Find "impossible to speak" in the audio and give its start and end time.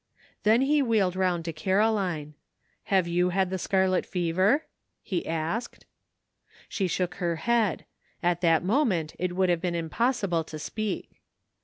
9.75-11.21